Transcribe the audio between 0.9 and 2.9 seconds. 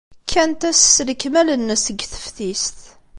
s lekmal-nnes deg teftist.